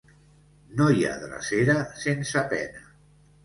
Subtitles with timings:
[0.79, 2.87] No hi ha drecera sense pena.